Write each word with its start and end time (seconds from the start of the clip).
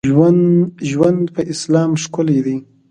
ژوند 0.89 1.21
په 1.35 1.41
اسلام 1.53 1.91
ښکلی 2.03 2.39
دی. 2.45 2.57